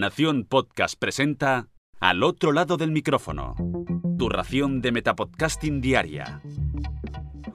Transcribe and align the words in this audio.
Nación 0.00 0.46
Podcast 0.48 0.98
presenta 0.98 1.68
Al 2.00 2.22
otro 2.22 2.52
lado 2.52 2.78
del 2.78 2.90
micrófono. 2.90 3.54
Tu 4.18 4.30
ración 4.30 4.80
de 4.80 4.92
Metapodcasting 4.92 5.82
Diaria. 5.82 6.40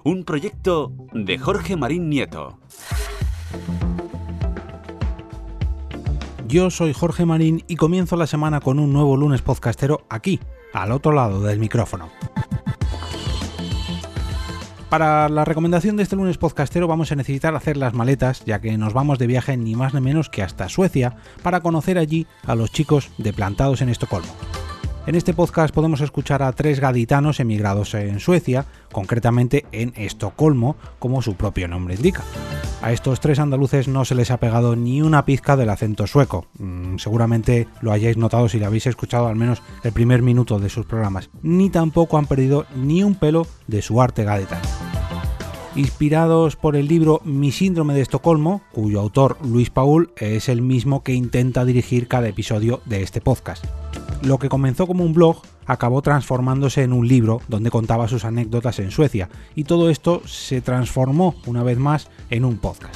Un 0.04 0.24
proyecto 0.26 0.94
de 1.12 1.40
Jorge 1.40 1.76
Marín 1.76 2.08
Nieto. 2.08 2.60
Yo 6.48 6.70
soy 6.70 6.94
Jorge 6.94 7.26
Marín 7.26 7.64
y 7.68 7.78
comienzo 7.78 8.16
la 8.16 8.28
semana 8.28 8.60
con 8.60 8.78
un 8.78 8.94
nuevo 8.94 9.18
lunes 9.18 9.42
podcastero 9.42 10.06
aquí, 10.08 10.40
al 10.72 10.92
otro 10.92 11.14
lado 11.14 11.42
del 11.42 11.58
micrófono. 11.58 12.12
Para 14.90 15.30
la 15.30 15.46
recomendación 15.46 15.98
de 15.98 16.04
este 16.04 16.16
lunes 16.16 16.38
podcastero 16.38 16.88
vamos 16.88 17.12
a 17.12 17.16
necesitar 17.16 17.56
hacer 17.56 17.76
las 17.76 17.94
maletas, 17.94 18.46
ya 18.46 18.62
que 18.62 18.78
nos 18.78 18.94
vamos 18.94 19.18
de 19.18 19.28
viaje 19.28 19.58
ni 19.58 19.76
más 19.76 19.94
ni 19.94 20.02
menos 20.02 20.30
que 20.30 20.44
hasta 20.44 20.70
Suecia 20.70 21.16
para 21.42 21.62
conocer 21.62 21.98
allí 21.98 22.28
a 22.46 22.56
los 22.56 22.72
chicos 22.72 23.10
de 23.18 23.34
Plantados 23.34 23.82
en 23.82 23.90
Estocolmo. 23.90 24.34
En 25.08 25.14
este 25.14 25.36
podcast 25.36 25.72
podemos 25.74 26.02
escuchar 26.02 26.42
a 26.42 26.52
tres 26.52 26.80
gaditanos 26.80 27.40
emigrados 27.40 27.94
en 27.94 28.20
Suecia, 28.20 28.66
concretamente 28.92 29.66
en 29.72 29.94
Estocolmo, 29.96 30.78
como 30.98 31.22
su 31.22 31.36
propio 31.36 31.68
nombre 31.68 31.94
indica. 31.94 32.24
A 32.82 32.92
estos 32.92 33.20
tres 33.20 33.38
andaluces 33.38 33.88
no 33.88 34.04
se 34.04 34.16
les 34.16 34.32
ha 34.32 34.38
pegado 34.38 34.76
ni 34.76 35.04
una 35.04 35.24
pizca 35.24 35.56
del 35.56 35.70
acento 35.70 36.08
sueco. 36.08 36.48
Mm, 36.58 36.98
seguramente 36.98 37.68
lo 37.82 37.92
hayáis 37.92 38.18
notado 38.18 38.50
si 38.50 38.58
lo 38.58 38.66
habéis 38.66 38.88
escuchado 38.88 39.28
al 39.28 39.36
menos 39.36 39.62
el 39.84 39.92
primer 39.92 40.24
minuto 40.24 40.58
de 40.58 40.70
sus 40.70 40.88
programas. 40.88 41.30
Ni 41.44 41.70
tampoco 41.70 42.18
han 42.18 42.26
perdido 42.26 42.66
ni 42.76 43.04
un 43.04 43.14
pelo 43.14 43.46
de 43.68 43.84
su 43.84 44.02
arte 44.02 44.24
gaditano 44.24 44.66
inspirados 45.76 46.56
por 46.56 46.78
el 46.78 46.88
libro 46.88 47.20
Mi 47.26 47.52
síndrome 47.52 47.94
de 47.94 48.00
Estocolmo, 48.00 48.62
cuyo 48.72 49.02
autor 49.02 49.38
Luis 49.44 49.70
Paul 49.70 50.14
es 50.16 50.48
el 50.48 50.62
mismo 50.62 51.04
que 51.04 51.14
intenta 51.14 51.66
dirigir 51.66 52.08
cada 52.08 52.30
episodio 52.30 52.80
de 52.86 53.04
este 53.04 53.20
podcast. 53.20 53.66
Lo 54.24 54.40
que 54.40 54.50
comenzó 54.50 54.88
como 54.88 55.04
un 55.04 55.14
blog 55.14 55.42
acabó 55.66 56.02
transformándose 56.02 56.84
en 56.84 56.94
un 56.94 57.08
libro 57.08 57.42
donde 57.48 57.72
contaba 57.72 58.08
sus 58.08 58.26
anécdotas 58.26 58.80
en 58.80 58.92
Suecia, 58.92 59.30
y 59.56 59.64
todo 59.64 59.90
esto 59.90 60.22
se 60.26 60.62
transformó 60.62 61.36
una 61.46 61.64
vez 61.64 61.78
más 61.78 62.10
en 62.30 62.46
un 62.46 62.58
podcast. 62.58 62.96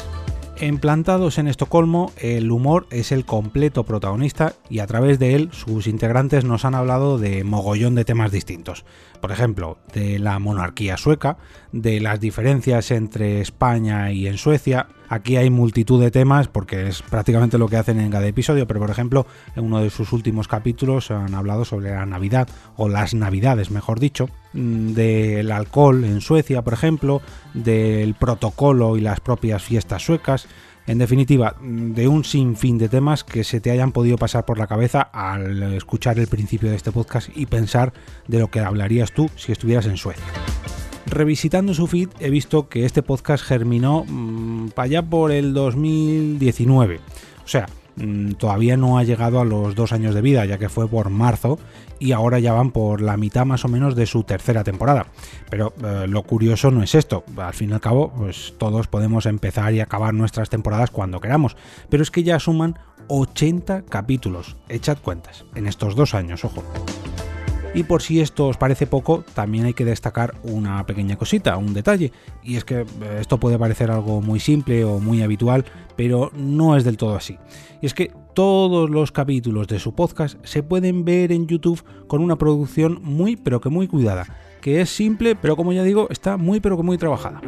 Emplantados 0.61 1.37
en 1.37 1.47
Estocolmo, 1.47 2.11
el 2.17 2.51
humor 2.51 2.85
es 2.91 3.13
el 3.13 3.23
completo 3.23 3.85
protagonista 3.85 4.55
y 4.69 4.79
a 4.79 4.87
través 4.87 5.17
de 5.17 5.35
él 5.35 5.49
sus 5.53 5.87
integrantes 5.87 6.43
nos 6.43 6.65
han 6.65 6.75
hablado 6.75 7.17
de 7.17 7.45
mogollón 7.45 7.95
de 7.95 8.03
temas 8.03 8.33
distintos. 8.33 8.83
Por 9.21 9.31
ejemplo, 9.31 9.77
de 9.93 10.19
la 10.19 10.37
monarquía 10.39 10.97
sueca, 10.97 11.37
de 11.71 12.01
las 12.01 12.19
diferencias 12.19 12.91
entre 12.91 13.39
España 13.39 14.11
y 14.11 14.27
en 14.27 14.37
Suecia. 14.37 14.89
Aquí 15.09 15.37
hay 15.37 15.49
multitud 15.49 15.99
de 15.99 16.11
temas 16.11 16.47
porque 16.47 16.87
es 16.87 17.01
prácticamente 17.01 17.57
lo 17.57 17.67
que 17.67 17.77
hacen 17.77 17.99
en 17.99 18.11
cada 18.11 18.27
episodio, 18.27 18.67
pero 18.67 18.79
por 18.79 18.91
ejemplo, 18.91 19.25
en 19.55 19.65
uno 19.65 19.79
de 19.79 19.89
sus 19.89 20.13
últimos 20.13 20.47
capítulos 20.47 21.09
han 21.09 21.33
hablado 21.33 21.65
sobre 21.65 21.89
la 21.89 22.05
Navidad, 22.05 22.47
o 22.77 22.87
las 22.87 23.15
Navidades, 23.15 23.71
mejor 23.71 23.99
dicho, 23.99 24.29
mm, 24.53 24.93
del 24.93 25.51
alcohol 25.51 26.03
en 26.03 26.21
Suecia, 26.21 26.61
por 26.61 26.73
ejemplo, 26.73 27.21
del 27.55 28.13
protocolo 28.13 28.97
y 28.97 29.01
las 29.01 29.19
propias 29.19 29.63
fiestas 29.63 30.03
suecas, 30.03 30.47
en 30.85 30.99
definitiva, 30.99 31.55
de 31.61 32.07
un 32.07 32.23
sinfín 32.23 32.77
de 32.77 32.89
temas 32.89 33.23
que 33.23 33.43
se 33.43 33.59
te 33.59 33.71
hayan 33.71 33.91
podido 33.91 34.17
pasar 34.17 34.45
por 34.45 34.57
la 34.59 34.67
cabeza 34.67 35.01
al 35.01 35.73
escuchar 35.73 36.19
el 36.19 36.27
principio 36.27 36.69
de 36.69 36.75
este 36.75 36.91
podcast 36.91 37.29
y 37.35 37.47
pensar 37.47 37.93
de 38.27 38.39
lo 38.39 38.49
que 38.49 38.59
hablarías 38.59 39.11
tú 39.11 39.29
si 39.35 39.51
estuvieras 39.51 39.85
en 39.87 39.97
Suecia. 39.97 40.23
Revisitando 41.05 41.73
su 41.73 41.87
feed 41.87 42.09
he 42.19 42.29
visto 42.29 42.69
que 42.69 42.85
este 42.85 43.01
podcast 43.01 43.43
germinó 43.43 44.05
mmm, 44.07 44.38
para 44.69 44.85
allá 44.85 45.01
por 45.01 45.31
el 45.31 45.53
2019. 45.53 46.99
O 47.43 47.47
sea, 47.47 47.67
Mm, 47.99 48.33
todavía 48.33 48.77
no 48.77 48.97
ha 48.97 49.03
llegado 49.03 49.41
a 49.41 49.45
los 49.45 49.75
dos 49.75 49.91
años 49.91 50.15
de 50.15 50.21
vida, 50.21 50.45
ya 50.45 50.57
que 50.57 50.69
fue 50.69 50.87
por 50.87 51.09
marzo 51.09 51.59
y 51.99 52.13
ahora 52.13 52.39
ya 52.39 52.53
van 52.53 52.71
por 52.71 53.01
la 53.01 53.17
mitad 53.17 53.45
más 53.45 53.65
o 53.65 53.67
menos 53.67 53.95
de 53.95 54.05
su 54.05 54.23
tercera 54.23 54.63
temporada. 54.63 55.07
Pero 55.49 55.73
eh, 55.83 56.05
lo 56.07 56.23
curioso 56.23 56.71
no 56.71 56.81
es 56.81 56.95
esto, 56.95 57.25
al 57.37 57.53
fin 57.53 57.71
y 57.71 57.73
al 57.73 57.81
cabo, 57.81 58.13
pues 58.15 58.53
todos 58.57 58.87
podemos 58.87 59.25
empezar 59.25 59.73
y 59.73 59.81
acabar 59.81 60.13
nuestras 60.13 60.49
temporadas 60.49 60.91
cuando 60.91 61.19
queramos, 61.19 61.57
pero 61.89 62.01
es 62.01 62.09
que 62.09 62.23
ya 62.23 62.39
suman 62.39 62.79
80 63.09 63.83
capítulos, 63.83 64.55
echad 64.69 64.99
cuentas, 64.99 65.43
en 65.55 65.67
estos 65.67 65.95
dos 65.95 66.13
años, 66.13 66.45
ojo. 66.45 66.63
Y 67.73 67.83
por 67.83 68.01
si 68.01 68.19
esto 68.19 68.47
os 68.47 68.57
parece 68.57 68.87
poco, 68.87 69.23
también 69.35 69.65
hay 69.65 69.73
que 69.73 69.85
destacar 69.85 70.33
una 70.43 70.85
pequeña 70.87 71.17
cosita, 71.17 71.55
un 71.57 71.73
detalle, 71.73 72.11
y 72.43 72.55
es 72.55 72.65
que 72.65 72.81
eh, 72.81 72.85
esto 73.19 73.39
puede 73.39 73.59
parecer 73.59 73.91
algo 73.91 74.21
muy 74.21 74.39
simple 74.39 74.83
o 74.83 74.99
muy 74.99 75.21
habitual, 75.21 75.65
pero 75.95 76.31
no 76.35 76.75
es 76.75 76.83
del 76.83 76.97
todo 76.97 77.15
así. 77.15 77.37
Y 77.81 77.85
es 77.85 77.93
que 77.93 78.11
todos 78.33 78.89
los 78.89 79.11
capítulos 79.11 79.67
de 79.67 79.79
su 79.79 79.93
podcast 79.93 80.43
se 80.43 80.63
pueden 80.63 81.05
ver 81.05 81.31
en 81.31 81.45
YouTube 81.45 81.83
con 82.07 82.21
una 82.21 82.37
producción 82.37 82.99
muy 83.03 83.35
pero 83.35 83.61
que 83.61 83.69
muy 83.69 83.87
cuidada, 83.87 84.25
que 84.61 84.81
es 84.81 84.89
simple, 84.89 85.35
pero 85.35 85.55
como 85.55 85.71
ya 85.71 85.83
digo, 85.83 86.07
está 86.09 86.37
muy 86.37 86.59
pero 86.59 86.75
que 86.75 86.83
muy 86.83 86.97
trabajada. 86.97 87.39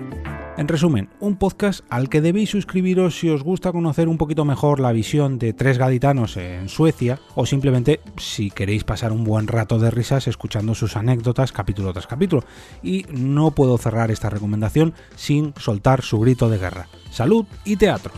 En 0.61 0.67
resumen, 0.67 1.09
un 1.19 1.38
podcast 1.38 1.83
al 1.89 2.07
que 2.07 2.22
debéis 2.22 2.51
suscribiros 2.51 3.17
si 3.17 3.31
os 3.31 3.41
gusta 3.41 3.72
conocer 3.72 4.07
un 4.07 4.19
poquito 4.19 4.45
mejor 4.45 4.79
la 4.79 4.91
visión 4.91 5.39
de 5.39 5.53
tres 5.53 5.79
gaditanos 5.79 6.38
en 6.38 6.69
Suecia 6.69 7.17
o 7.33 7.47
simplemente 7.47 7.99
si 8.17 8.51
queréis 8.51 8.83
pasar 8.83 9.11
un 9.11 9.23
buen 9.23 9.47
rato 9.47 9.79
de 9.79 9.89
risas 9.89 10.27
escuchando 10.27 10.75
sus 10.75 10.95
anécdotas 10.97 11.51
capítulo 11.51 11.94
tras 11.94 12.05
capítulo. 12.05 12.44
Y 12.83 13.07
no 13.11 13.50
puedo 13.50 13.75
cerrar 13.79 14.11
esta 14.11 14.29
recomendación 14.29 14.94
sin 15.16 15.55
soltar 15.57 16.03
su 16.03 16.19
grito 16.19 16.47
de 16.47 16.59
guerra. 16.59 16.88
Salud 17.09 17.47
y 17.66 17.77
teatro. 17.77 18.13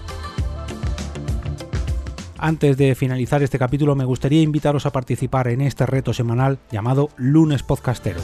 Antes 2.37 2.75
de 2.75 2.93
finalizar 2.95 3.41
este 3.41 3.57
capítulo 3.57 3.95
me 3.95 4.03
gustaría 4.03 4.41
invitaros 4.41 4.85
a 4.85 4.91
participar 4.91 5.47
en 5.47 5.61
este 5.61 5.85
reto 5.85 6.11
semanal 6.11 6.59
llamado 6.69 7.07
Lunes 7.15 7.63
Podcastero. 7.63 8.19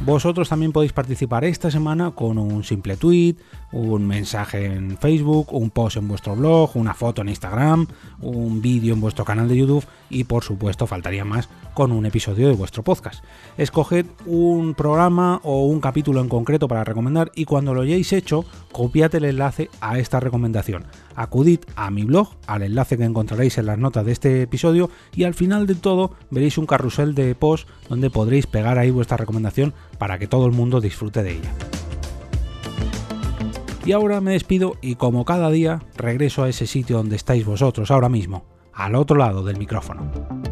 Vosotros 0.00 0.48
también 0.48 0.70
podéis 0.70 0.92
participar 0.92 1.44
esta 1.44 1.72
semana 1.72 2.12
con 2.12 2.38
un 2.38 2.62
simple 2.62 2.96
tweet, 2.96 3.34
un 3.72 4.06
mensaje 4.06 4.66
en 4.66 4.96
Facebook, 4.96 5.52
un 5.52 5.70
post 5.70 5.96
en 5.96 6.06
vuestro 6.06 6.36
blog, 6.36 6.76
una 6.76 6.94
foto 6.94 7.22
en 7.22 7.30
Instagram, 7.30 7.88
un 8.20 8.62
vídeo 8.62 8.94
en 8.94 9.00
vuestro 9.00 9.24
canal 9.24 9.48
de 9.48 9.56
YouTube 9.56 9.84
y 10.08 10.22
por 10.22 10.44
supuesto 10.44 10.86
faltaría 10.86 11.24
más 11.24 11.48
con 11.74 11.90
un 11.90 12.06
episodio 12.06 12.48
de 12.48 12.54
vuestro 12.54 12.84
podcast. 12.84 13.24
Escoged 13.56 14.06
un 14.24 14.74
programa 14.74 15.40
o 15.42 15.66
un 15.66 15.80
capítulo 15.80 16.20
en 16.20 16.28
concreto 16.28 16.68
para 16.68 16.84
recomendar 16.84 17.32
y 17.34 17.44
cuando 17.44 17.74
lo 17.74 17.82
hayáis 17.82 18.12
hecho, 18.12 18.44
copiad 18.70 19.12
el 19.16 19.24
enlace 19.24 19.68
a 19.80 19.98
esta 19.98 20.20
recomendación. 20.20 20.86
Acudid 21.16 21.60
a 21.74 21.90
mi 21.90 22.04
blog, 22.04 22.36
al 22.46 22.62
enlace 22.62 22.96
que 22.96 23.04
encontraréis 23.04 23.58
en 23.58 23.66
las 23.66 23.78
notas 23.78 24.06
de 24.06 24.12
este 24.12 24.42
episodio 24.42 24.90
y 25.14 25.24
al 25.24 25.34
final 25.34 25.66
de 25.66 25.74
todo 25.74 26.12
veréis 26.30 26.56
un 26.56 26.66
carrusel 26.66 27.16
de 27.16 27.34
post 27.34 27.68
donde 27.88 28.10
podréis 28.10 28.46
pegar 28.46 28.78
ahí 28.78 28.90
vuestra 28.90 29.16
recomendación 29.16 29.74
para 29.98 30.18
que 30.18 30.26
todo 30.26 30.46
el 30.46 30.52
mundo 30.52 30.80
disfrute 30.80 31.22
de 31.22 31.32
ella. 31.32 31.52
Y 33.84 33.92
ahora 33.92 34.20
me 34.20 34.32
despido 34.32 34.76
y 34.80 34.96
como 34.96 35.24
cada 35.24 35.50
día 35.50 35.82
regreso 35.96 36.42
a 36.42 36.48
ese 36.48 36.66
sitio 36.66 36.98
donde 36.98 37.16
estáis 37.16 37.44
vosotros 37.44 37.90
ahora 37.90 38.08
mismo, 38.08 38.44
al 38.72 38.94
otro 38.94 39.16
lado 39.16 39.44
del 39.44 39.56
micrófono. 39.58 40.47